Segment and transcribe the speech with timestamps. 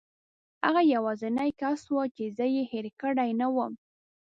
[0.65, 3.71] هغه یوازینی کس و چې زه یې هېره کړې نه وم.